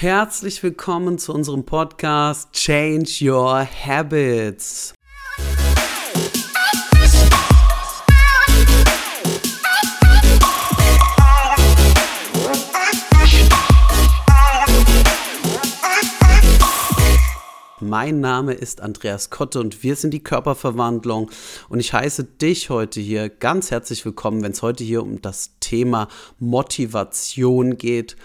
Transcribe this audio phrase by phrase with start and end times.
[0.00, 4.94] Herzlich willkommen zu unserem Podcast Change Your Habits.
[17.80, 21.28] Mein Name ist Andreas Kotte und wir sind die Körperverwandlung
[21.68, 25.54] und ich heiße dich heute hier ganz herzlich willkommen, wenn es heute hier um das
[25.58, 26.06] Thema
[26.38, 28.16] Motivation geht.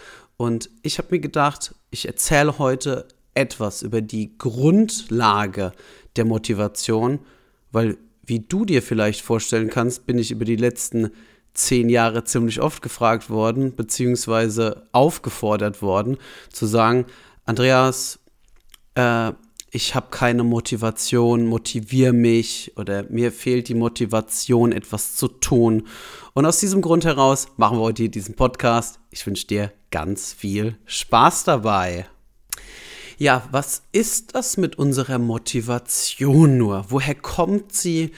[0.44, 5.72] Und ich habe mir gedacht, ich erzähle heute etwas über die Grundlage
[6.18, 7.20] der Motivation,
[7.72, 11.12] weil wie du dir vielleicht vorstellen kannst, bin ich über die letzten
[11.54, 16.18] zehn Jahre ziemlich oft gefragt worden, beziehungsweise aufgefordert worden,
[16.52, 17.06] zu sagen,
[17.46, 18.20] Andreas,
[18.96, 19.32] äh,
[19.76, 25.88] ich habe keine Motivation, motiviere mich oder mir fehlt die Motivation, etwas zu tun.
[26.34, 29.00] Und aus diesem Grund heraus machen wir heute diesen Podcast.
[29.10, 32.06] Ich wünsche dir ganz viel Spaß dabei.
[33.18, 36.86] Ja, was ist das mit unserer Motivation nur?
[36.90, 38.12] Woher kommt sie?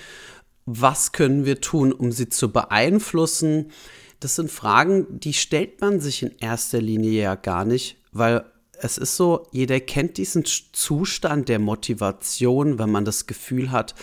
[0.65, 3.71] Was können wir tun, um sie zu beeinflussen?
[4.19, 8.43] Das sind Fragen, die stellt man sich in erster Linie ja gar nicht, weil
[8.85, 13.95] es ist so, jeder kennt diesen Zustand der Motivation, wenn man das Gefühl hat,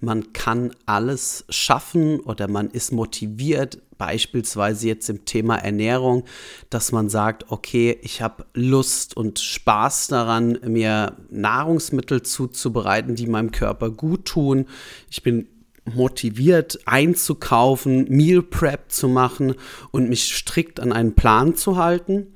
[0.00, 6.24] man kann alles schaffen oder man ist motiviert, beispielsweise jetzt im Thema Ernährung,
[6.70, 13.52] dass man sagt, okay, ich habe Lust und Spaß daran, mir Nahrungsmittel zuzubereiten, die meinem
[13.52, 14.66] Körper gut tun.
[15.10, 15.48] Ich bin
[15.84, 19.54] motiviert einzukaufen, Meal Prep zu machen
[19.90, 22.28] und mich strikt an einen Plan zu halten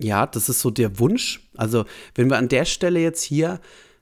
[0.00, 1.48] ja, das ist so der Wunsch.
[1.56, 3.60] Also, wenn wir an der Stelle jetzt hier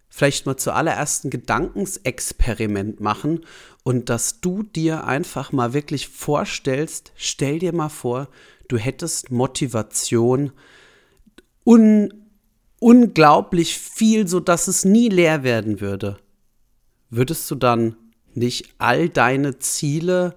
[0.09, 3.41] vielleicht mal zuallererst ein Gedankensexperiment machen
[3.83, 8.29] und dass du dir einfach mal wirklich vorstellst, stell dir mal vor,
[8.69, 10.53] du hättest Motivation
[11.65, 12.13] un
[12.81, 16.19] unglaublich viel, sodass es nie leer werden würde.
[17.09, 17.97] Würdest du dann
[18.35, 20.37] nicht all deine Ziele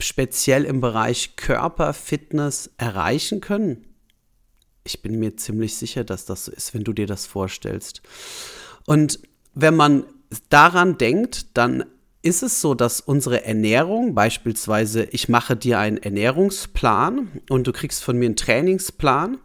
[0.00, 3.91] speziell im Bereich Körper, Fitness erreichen können?
[4.84, 8.02] Ich bin mir ziemlich sicher, dass das so ist, wenn du dir das vorstellst.
[8.86, 9.20] Und
[9.54, 10.04] wenn man
[10.48, 11.84] daran denkt, dann
[12.22, 18.02] ist es so, dass unsere Ernährung, beispielsweise ich mache dir einen Ernährungsplan und du kriegst
[18.02, 19.38] von mir einen Trainingsplan,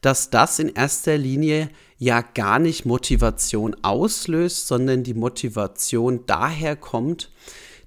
[0.00, 7.30] dass das in erster Linie ja gar nicht Motivation auslöst, sondern die Motivation daher kommt,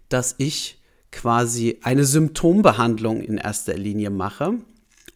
[0.10, 4.56] dass ich quasi eine Symptombehandlung in erster Linie mache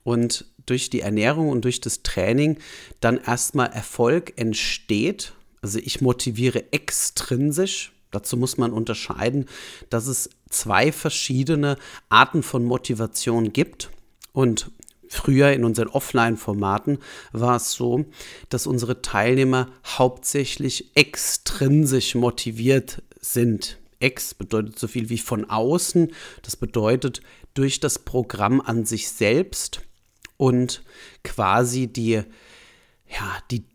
[0.03, 2.57] und durch die Ernährung und durch das Training
[3.00, 5.34] dann erstmal Erfolg entsteht.
[5.62, 7.91] Also ich motiviere extrinsisch.
[8.12, 9.46] Dazu muss man unterscheiden,
[9.90, 11.78] dass es zwei verschiedene
[12.09, 13.90] Arten von Motivation gibt.
[14.34, 14.72] Und
[15.09, 17.00] früher in unseren Offline-Formaten
[17.31, 18.06] war es so,
[18.50, 23.78] dass unsere Teilnehmer hauptsächlich extrinsisch motiviert sind.
[24.00, 26.13] Ex bedeutet so viel wie von außen.
[26.41, 27.22] Das bedeutet
[27.53, 29.81] durch das Programm an sich selbst
[30.39, 30.83] und
[31.25, 33.66] quasi die, ja, die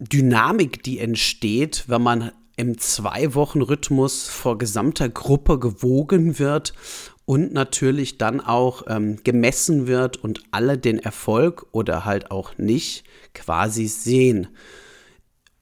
[0.00, 6.74] Dynamik, die entsteht, wenn man im Zwei-Wochen-Rhythmus vor gesamter Gruppe gewogen wird
[7.26, 13.04] und natürlich dann auch ähm, gemessen wird und alle den Erfolg oder halt auch nicht
[13.32, 14.48] quasi sehen.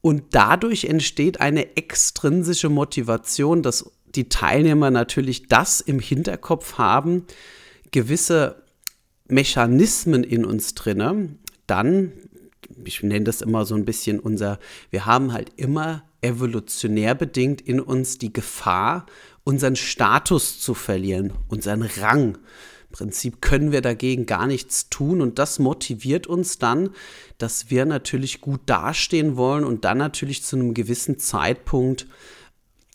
[0.00, 7.26] Und dadurch entsteht eine extrinsische Motivation, dass die Teilnehmer natürlich das im Hinterkopf haben,
[7.90, 8.61] gewisse
[9.28, 12.12] Mechanismen in uns drinne, dann,
[12.84, 14.58] ich nenne das immer so ein bisschen unser,
[14.90, 19.06] wir haben halt immer evolutionär bedingt in uns die Gefahr,
[19.44, 22.36] unseren Status zu verlieren, unseren Rang.
[22.36, 26.90] Im Prinzip können wir dagegen gar nichts tun und das motiviert uns dann,
[27.38, 32.06] dass wir natürlich gut dastehen wollen und dann natürlich zu einem gewissen Zeitpunkt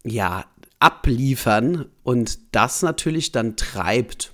[0.03, 0.45] ja
[0.79, 4.33] abliefern und das natürlich dann treibt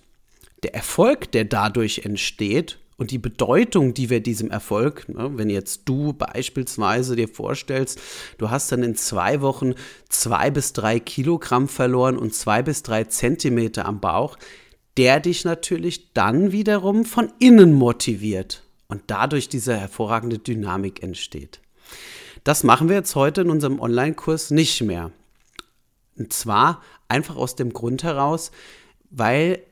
[0.63, 5.81] der Erfolg, der dadurch entsteht und die Bedeutung, die wir diesem Erfolg, ne, wenn jetzt
[5.85, 7.99] du beispielsweise dir vorstellst,
[8.37, 9.73] du hast dann in zwei Wochen
[10.09, 14.37] zwei bis drei Kilogramm verloren und zwei bis drei Zentimeter am Bauch,
[14.97, 21.59] der dich natürlich dann wiederum von innen motiviert und dadurch diese hervorragende Dynamik entsteht.
[22.43, 25.11] Das machen wir jetzt heute in unserem Online-Kurs nicht mehr.
[26.15, 28.51] Und zwar einfach aus dem Grund heraus,
[29.09, 29.63] weil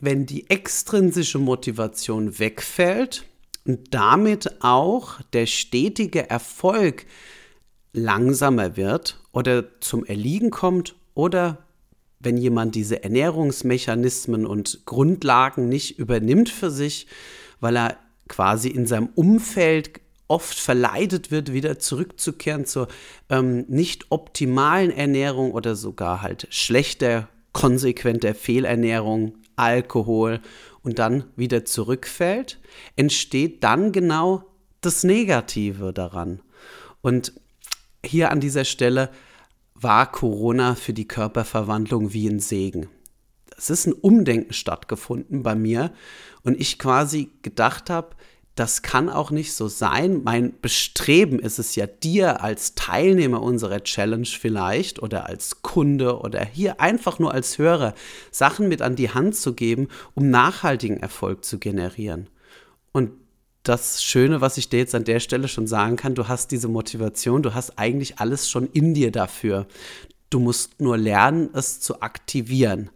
[0.00, 3.24] wenn die extrinsische Motivation wegfällt
[3.64, 7.06] und damit auch der stetige Erfolg
[7.92, 11.58] langsamer wird oder zum Erliegen kommt oder
[12.20, 17.06] wenn jemand diese Ernährungsmechanismen und Grundlagen nicht übernimmt für sich,
[17.60, 17.96] weil er
[18.28, 22.88] quasi in seinem Umfeld oft verleitet wird, wieder zurückzukehren zur
[23.30, 30.40] ähm, nicht optimalen Ernährung oder sogar halt schlechter, konsequenter Fehlernährung, Alkohol
[30.82, 32.58] und dann wieder zurückfällt,
[32.96, 34.44] entsteht dann genau
[34.80, 36.40] das Negative daran.
[37.00, 37.32] Und
[38.04, 39.10] hier an dieser Stelle
[39.74, 42.88] war Corona für die Körperverwandlung wie ein Segen.
[43.56, 45.92] Es ist ein Umdenken stattgefunden bei mir
[46.42, 48.14] und ich quasi gedacht habe,
[48.58, 50.22] das kann auch nicht so sein.
[50.24, 56.44] Mein Bestreben ist es ja, dir als Teilnehmer unserer Challenge vielleicht oder als Kunde oder
[56.44, 57.94] hier einfach nur als Hörer
[58.32, 62.28] Sachen mit an die Hand zu geben, um nachhaltigen Erfolg zu generieren.
[62.90, 63.12] Und
[63.62, 66.68] das Schöne, was ich dir jetzt an der Stelle schon sagen kann, du hast diese
[66.68, 69.66] Motivation, du hast eigentlich alles schon in dir dafür.
[70.30, 72.90] Du musst nur lernen, es zu aktivieren.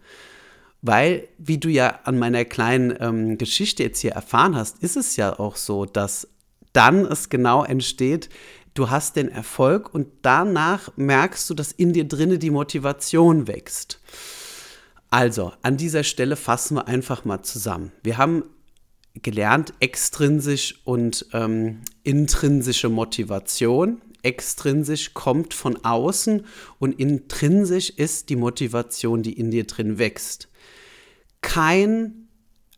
[0.83, 5.17] Weil, wie du ja an meiner kleinen ähm, Geschichte jetzt hier erfahren hast, ist es
[5.17, 6.29] ja auch so, dass
[6.73, 8.29] dann es genau entsteht,
[8.75, 14.01] du hast den Erfolg und danach merkst du, dass in dir drinne die Motivation wächst.
[15.11, 17.93] Also, an dieser Stelle fassen wir einfach mal zusammen.
[18.03, 18.45] Wir haben
[19.15, 24.01] gelernt, extrinsisch und ähm, intrinsische Motivation.
[24.23, 26.47] Extrinsisch kommt von außen
[26.79, 30.49] und intrinsisch ist die Motivation, die in dir drin wächst.
[31.43, 32.29] Kein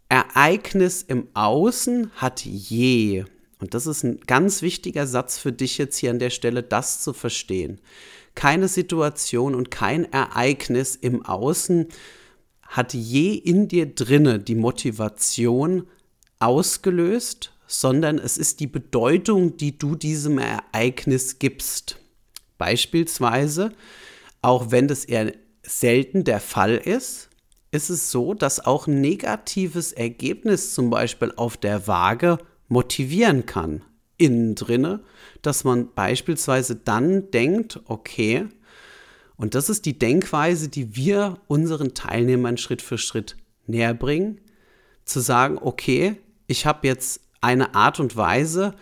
[0.08, 3.24] Ereignis im Außen hat je,
[3.60, 7.00] und das ist ein ganz wichtiger Satz für dich jetzt hier an der Stelle, das
[7.00, 7.80] zu verstehen.
[8.34, 11.86] Keine Situation und kein Ereignis im Außen
[12.62, 15.86] hat je in dir drinne die Motivation,
[16.40, 21.98] ausgelöst, sondern es ist die Bedeutung, die du diesem Ereignis gibst.
[22.58, 23.72] Beispielsweise,
[24.42, 25.32] auch wenn das eher
[25.62, 27.30] selten der Fall ist,
[27.74, 32.38] ist es so, dass auch ein negatives Ergebnis zum Beispiel auf der Waage
[32.68, 33.82] motivieren kann.
[34.16, 35.00] Innen drinne,
[35.42, 38.46] dass man beispielsweise dann denkt, okay,
[39.36, 43.36] und das ist die Denkweise, die wir unseren Teilnehmern Schritt für Schritt
[43.66, 44.40] näher bringen,
[45.04, 46.16] zu sagen, okay,
[46.46, 48.74] ich habe jetzt eine Art und Weise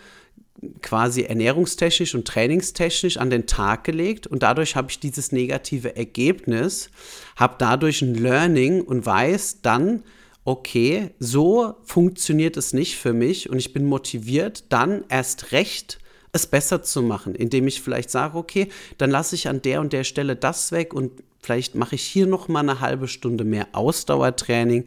[0.81, 6.89] quasi ernährungstechnisch und trainingstechnisch an den Tag gelegt und dadurch habe ich dieses negative Ergebnis,
[7.35, 10.03] habe dadurch ein Learning und weiß dann,
[10.45, 15.99] okay, so funktioniert es nicht für mich und ich bin motiviert, dann erst recht
[16.33, 19.93] es besser zu machen, indem ich vielleicht sage, okay, dann lasse ich an der und
[19.93, 23.67] der Stelle das weg und vielleicht mache ich hier noch mal eine halbe Stunde mehr
[23.73, 24.85] Ausdauertraining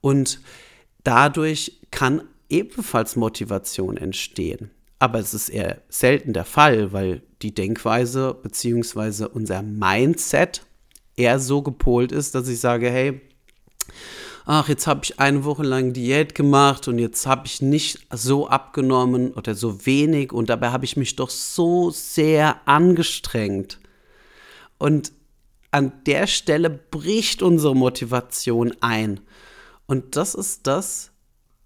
[0.00, 0.40] und
[1.02, 4.70] dadurch kann ebenfalls Motivation entstehen.
[4.98, 9.26] Aber es ist eher selten der Fall, weil die Denkweise bzw.
[9.26, 10.66] unser Mindset
[11.16, 13.20] eher so gepolt ist, dass ich sage, hey,
[14.46, 18.48] ach, jetzt habe ich eine Woche lang Diät gemacht und jetzt habe ich nicht so
[18.48, 23.78] abgenommen oder so wenig und dabei habe ich mich doch so sehr angestrengt.
[24.78, 25.12] Und
[25.72, 29.20] an der Stelle bricht unsere Motivation ein.
[29.86, 31.12] Und das ist das,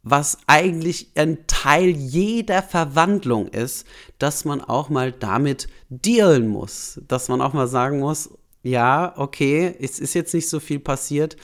[0.02, 3.86] was eigentlich ein Teil jeder Verwandlung ist,
[4.18, 7.00] dass man auch mal damit dealen muss.
[7.06, 8.30] Dass man auch mal sagen muss,
[8.62, 11.36] ja, okay, es ist jetzt nicht so viel passiert.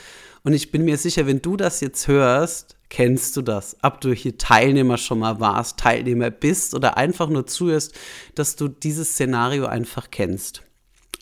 [0.43, 3.77] Und ich bin mir sicher, wenn du das jetzt hörst, kennst du das.
[3.83, 7.95] Ob du hier Teilnehmer schon mal warst, Teilnehmer bist oder einfach nur zuhörst,
[8.35, 10.63] dass du dieses Szenario einfach kennst.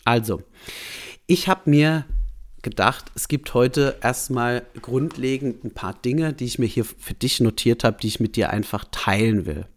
[0.03, 0.43] Also,
[1.27, 2.05] ich habe mir
[2.65, 7.39] gedacht, es gibt heute erstmal grundlegend ein paar Dinge, die ich mir hier für dich
[7.39, 9.67] notiert habe, die ich mit dir einfach teilen will.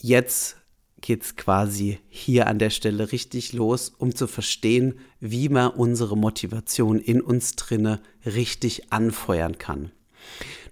[0.00, 0.56] Jetzt
[1.00, 6.16] geht es quasi hier an der Stelle richtig los, um zu verstehen, wie man unsere
[6.16, 9.90] Motivation in uns drinne richtig anfeuern kann.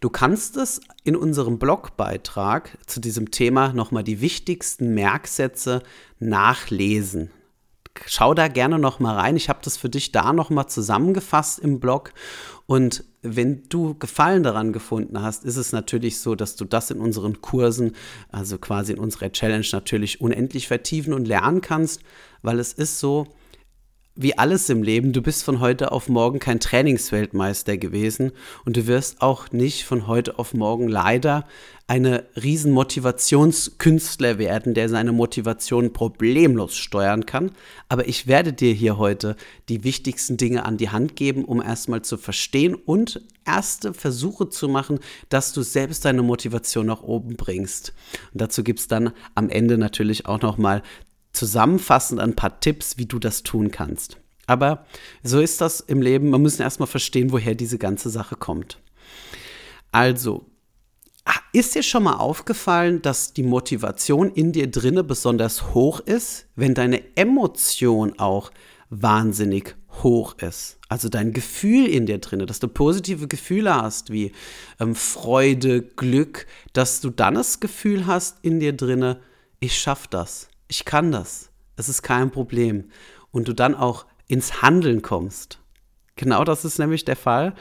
[0.00, 5.83] Du kannst es in unserem Blogbeitrag zu diesem Thema nochmal die wichtigsten Merksätze
[6.21, 7.31] nachlesen
[8.07, 9.37] schau da gerne noch mal rein.
[9.37, 12.12] Ich habe das für dich da noch mal zusammengefasst im Blog.
[12.67, 16.99] Und wenn du Gefallen daran gefunden hast, ist es natürlich so, dass du das in
[16.99, 17.93] unseren Kursen,
[18.31, 22.03] also quasi in unserer Challenge natürlich unendlich vertiefen und lernen kannst,
[22.43, 23.26] weil es ist so,
[24.19, 28.33] wie alles im Leben, du bist von heute auf morgen kein Trainingsweltmeister gewesen
[28.65, 31.47] und du wirst auch nicht von heute auf morgen leider
[31.88, 37.52] eine riesen Motivationskünstler werden, der seine Motivation problemlos steuern kann.
[37.88, 39.37] Aber ich werde dir hier heute
[39.69, 44.69] die wichtigsten Dinge an die Hand geben, um erstmal zu verstehen und erste Versuche zu
[44.69, 47.93] machen, dass du selbst deine Motivation nach oben bringst.
[48.33, 50.83] Und dazu gibt es dann am Ende natürlich auch nochmal
[51.33, 54.16] zusammenfassend ein paar Tipps, wie du das tun kannst.
[54.49, 54.87] Aber
[55.23, 56.31] so ist das im Leben.
[56.31, 58.78] Man muss erstmal verstehen, woher diese ganze Sache kommt.
[59.93, 60.47] Also,
[61.56, 66.75] ist dir schon mal aufgefallen, dass die Motivation in dir drinne besonders hoch ist, wenn
[66.75, 68.50] deine Emotion auch
[68.90, 70.78] wahnsinnig hoch ist?
[70.90, 74.33] Also dein Gefühl in dir drinne, dass du positive Gefühle hast, wie
[74.78, 79.21] ähm, Freude, Glück, dass du dann das Gefühl hast in dir drinne,
[79.59, 82.90] ich schaff das, ich kann das, es ist kein Problem.
[83.30, 85.59] Und du dann auch ins Handeln kommst.
[86.16, 87.54] Genau das ist nämlich der Fall,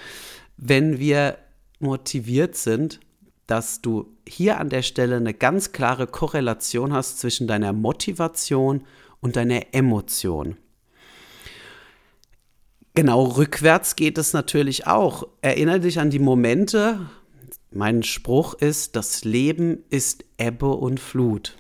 [0.57, 1.38] wenn wir
[1.79, 3.00] motiviert sind,
[3.47, 8.83] dass du hier an der Stelle eine ganz klare Korrelation hast zwischen deiner Motivation
[9.19, 10.57] und deiner Emotion.
[12.95, 15.27] Genau rückwärts geht es natürlich auch.
[15.41, 17.09] Erinnere dich an die Momente.
[17.71, 21.57] Mein Spruch ist, das Leben ist Ebbe und Flut.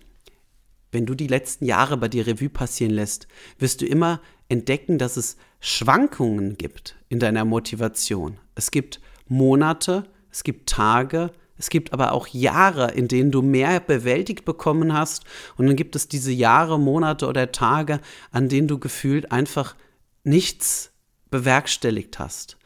[0.93, 3.27] Wenn du die letzten Jahre bei dir Revue passieren lässt,
[3.59, 8.37] wirst du immer entdecken, dass es Schwankungen gibt in deiner Motivation.
[8.55, 13.79] Es gibt Monate, es gibt Tage, es gibt aber auch Jahre, in denen du mehr
[13.79, 15.23] bewältigt bekommen hast.
[15.57, 19.75] Und dann gibt es diese Jahre, Monate oder Tage, an denen du gefühlt einfach
[20.23, 20.91] nichts
[21.31, 22.57] bewerkstelligt hast.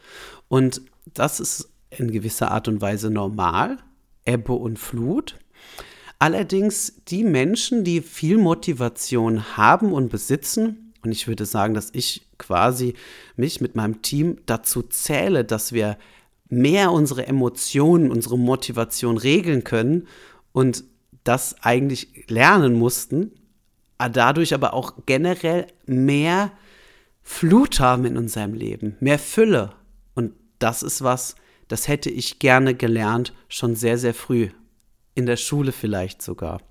[0.48, 0.82] Und
[1.14, 3.78] das ist in gewisser Art und Weise normal,
[4.24, 5.38] Ebbe und Flut.
[6.18, 12.28] Allerdings die Menschen, die viel Motivation haben und besitzen, und ich würde sagen, dass ich
[12.36, 12.94] quasi
[13.36, 15.96] mich mit meinem Team dazu zähle, dass wir
[16.50, 20.06] mehr unsere Emotionen, unsere Motivation regeln können
[20.52, 20.84] und
[21.24, 23.32] das eigentlich lernen mussten,
[23.98, 26.52] dadurch aber auch generell mehr
[27.22, 29.72] Flut haben in unserem Leben, mehr Fülle.
[30.14, 31.36] Und das ist was,
[31.68, 34.48] das hätte ich gerne gelernt, schon sehr, sehr früh.
[35.14, 36.62] In der Schule vielleicht sogar.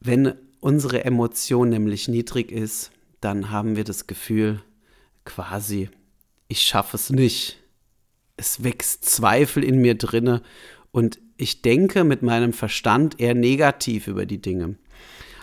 [0.00, 4.62] Wenn unsere Emotion nämlich niedrig ist, dann haben wir das Gefühl,
[5.24, 5.90] quasi,
[6.48, 7.58] ich schaffe es nicht.
[8.38, 10.42] Es wächst Zweifel in mir drinne
[10.90, 14.76] und ich denke mit meinem Verstand eher negativ über die Dinge.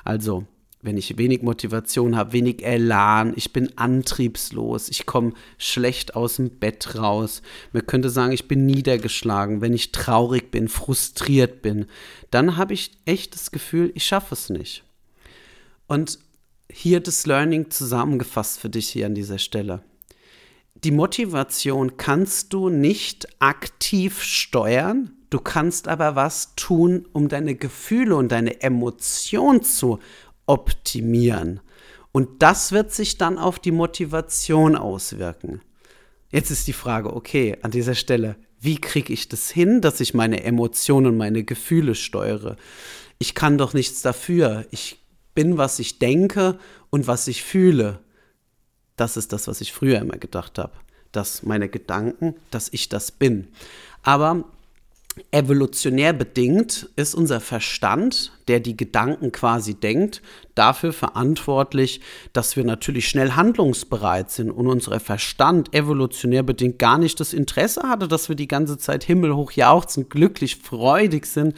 [0.04, 0.46] Also,
[0.82, 6.52] wenn ich wenig Motivation habe, wenig Elan, ich bin antriebslos, ich komme schlecht aus dem
[6.52, 7.42] Bett raus.
[7.74, 11.88] Man könnte sagen, ich bin niedergeschlagen, wenn ich traurig bin, frustriert bin,
[12.32, 14.84] dann habe ich echt das Gefühl, ich schaffe es nicht.
[15.88, 16.20] Und
[16.72, 19.84] hier das Learning zusammengefasst für dich hier an dieser Stelle.
[20.86, 28.16] Die Motivation kannst du nicht aktiv steuern, du kannst aber was tun, um deine Gefühle
[28.16, 29.98] und deine Emotionen zu
[30.46, 31.60] optimieren.
[32.12, 35.62] Und das wird sich dann auf die Motivation auswirken.
[36.30, 40.14] Jetzt ist die Frage, okay, an dieser Stelle, wie kriege ich das hin, dass ich
[40.14, 42.58] meine Emotionen und meine Gefühle steuere?
[43.18, 44.68] Ich kann doch nichts dafür.
[44.70, 46.60] Ich bin, was ich denke
[46.92, 48.05] und was ich fühle.
[48.96, 50.74] Das ist das, was ich früher immer gedacht habe.
[51.12, 53.48] Dass meine Gedanken, dass ich das bin.
[54.04, 54.44] Aber
[55.32, 60.22] evolutionär bedingt ist unser Verstand, der die Gedanken quasi denkt,
[60.56, 67.20] dafür verantwortlich, dass wir natürlich schnell handlungsbereit sind und unser Verstand evolutionär bedingt gar nicht
[67.20, 71.56] das Interesse hatte, dass wir die ganze Zeit himmelhoch jauchzen, glücklich, freudig sind,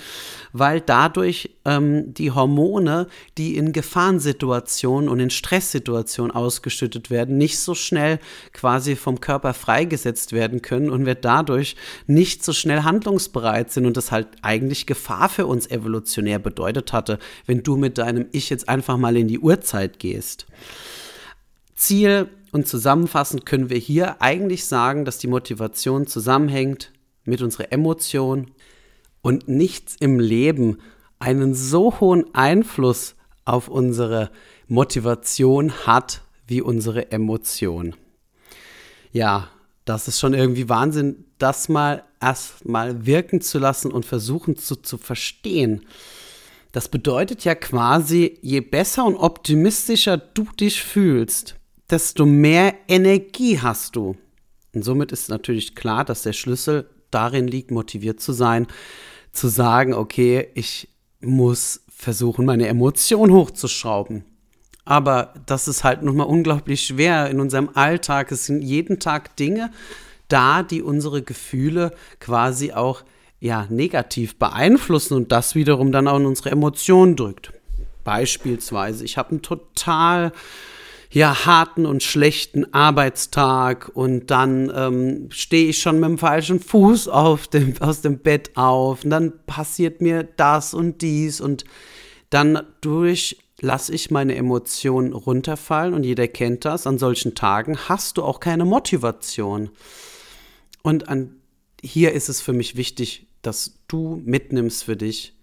[0.53, 7.75] weil dadurch ähm, die Hormone, die in Gefahrensituationen und in Stresssituationen ausgeschüttet werden, nicht so
[7.75, 8.19] schnell
[8.53, 11.75] quasi vom Körper freigesetzt werden können und wir dadurch
[12.07, 17.19] nicht so schnell handlungsbereit sind und das halt eigentlich Gefahr für uns evolutionär bedeutet hatte,
[17.45, 20.45] wenn du mit deinem Ich jetzt einfach mal in die Uhrzeit gehst.
[21.75, 26.91] Ziel und zusammenfassend können wir hier eigentlich sagen, dass die Motivation zusammenhängt
[27.23, 28.51] mit unserer Emotion
[29.21, 30.79] und nichts im Leben
[31.19, 34.29] einen so hohen Einfluss auf unsere
[34.67, 37.95] Motivation hat wie unsere Emotion.
[39.11, 39.49] Ja,
[39.85, 44.97] das ist schon irgendwie Wahnsinn, das mal erstmal wirken zu lassen und versuchen zu, zu
[44.97, 45.85] verstehen.
[46.71, 51.55] Das bedeutet ja quasi, je besser und optimistischer du dich fühlst,
[51.89, 54.15] desto mehr Energie hast du.
[54.73, 58.67] Und somit ist natürlich klar, dass der Schlüssel darin liegt, motiviert zu sein,
[59.31, 60.89] zu sagen, okay, ich
[61.21, 64.23] muss versuchen, meine Emotionen hochzuschrauben.
[64.85, 68.31] Aber das ist halt nochmal unglaublich schwer in unserem Alltag.
[68.31, 69.71] Es sind jeden Tag Dinge
[70.27, 73.03] da, die unsere Gefühle quasi auch
[73.39, 77.53] ja, negativ beeinflussen und das wiederum dann auch in unsere Emotionen drückt.
[78.03, 80.31] Beispielsweise, ich habe einen total
[81.11, 87.07] ja, harten und schlechten Arbeitstag und dann ähm, stehe ich schon mit dem falschen Fuß
[87.07, 91.63] auf dem, aus dem Bett auf und dann passiert mir das und dies und
[92.29, 96.85] dann durch lasse ich meine Emotionen runterfallen und jeder kennt das.
[96.85, 99.69] An solchen Tagen hast du auch keine Motivation.
[100.83, 101.35] Und an,
[101.81, 105.35] hier ist es für mich wichtig, dass du mitnimmst für dich,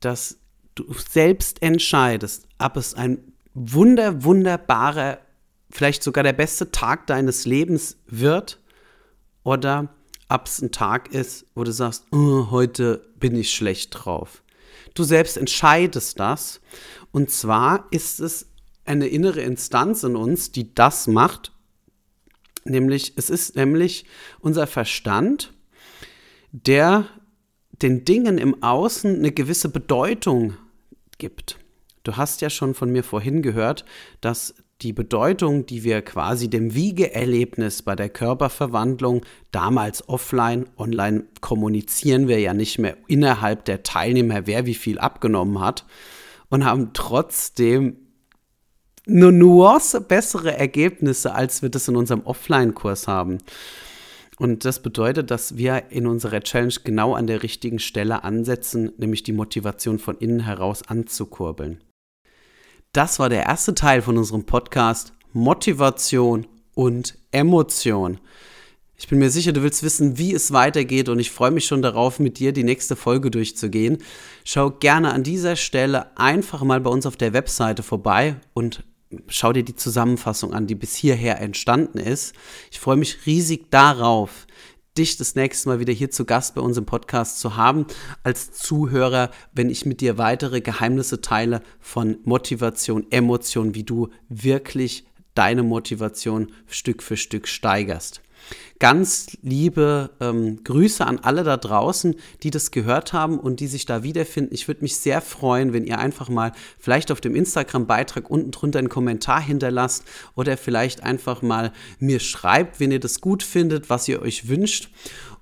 [0.00, 0.38] dass
[0.74, 5.18] du selbst entscheidest, ob es ein wunder, wunderbarer,
[5.70, 8.60] vielleicht sogar der beste Tag deines Lebens wird
[9.42, 9.94] oder
[10.28, 14.42] ob es ein Tag ist, wo du sagst, oh, heute bin ich schlecht drauf.
[14.94, 16.60] Du selbst entscheidest das.
[17.12, 18.46] Und zwar ist es
[18.84, 21.52] eine innere Instanz in uns, die das macht.
[22.64, 24.04] Nämlich, es ist nämlich
[24.40, 25.52] unser Verstand,
[26.52, 27.06] der
[27.82, 30.56] den Dingen im Außen eine gewisse Bedeutung
[31.18, 31.58] gibt.
[32.02, 33.84] Du hast ja schon von mir vorhin gehört,
[34.20, 42.28] dass die Bedeutung, die wir quasi dem Wiegeerlebnis bei der Körperverwandlung damals offline, online kommunizieren
[42.28, 45.84] wir ja nicht mehr innerhalb der Teilnehmer, wer wie viel abgenommen hat
[46.48, 47.99] und haben trotzdem
[49.06, 53.38] eine Nuance bessere Ergebnisse, als wir das in unserem Offline-Kurs haben.
[54.38, 59.22] Und das bedeutet, dass wir in unserer Challenge genau an der richtigen Stelle ansetzen, nämlich
[59.22, 61.84] die Motivation von innen heraus anzukurbeln.
[62.92, 68.18] Das war der erste Teil von unserem Podcast Motivation und Emotion.
[68.96, 71.82] Ich bin mir sicher, du willst wissen, wie es weitergeht und ich freue mich schon
[71.82, 73.98] darauf, mit dir die nächste Folge durchzugehen.
[74.44, 78.84] Schau gerne an dieser Stelle einfach mal bei uns auf der Webseite vorbei und
[79.28, 82.34] schau dir die Zusammenfassung an, die bis hierher entstanden ist.
[82.70, 84.46] Ich freue mich riesig darauf,
[84.96, 87.86] dich das nächste Mal wieder hier zu Gast bei uns im Podcast zu haben,
[88.22, 95.06] als Zuhörer, wenn ich mit dir weitere Geheimnisse teile von Motivation, Emotion, wie du wirklich
[95.34, 98.20] deine Motivation Stück für Stück steigerst.
[98.78, 103.84] Ganz liebe ähm, Grüße an alle da draußen, die das gehört haben und die sich
[103.84, 104.54] da wiederfinden.
[104.54, 108.78] Ich würde mich sehr freuen, wenn ihr einfach mal vielleicht auf dem Instagram-Beitrag unten drunter
[108.78, 110.04] einen Kommentar hinterlasst
[110.34, 114.88] oder vielleicht einfach mal mir schreibt, wenn ihr das gut findet, was ihr euch wünscht.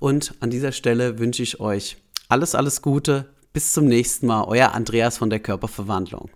[0.00, 1.96] Und an dieser Stelle wünsche ich euch
[2.28, 3.26] alles, alles Gute.
[3.52, 4.44] Bis zum nächsten Mal.
[4.44, 6.28] Euer Andreas von der Körperverwandlung.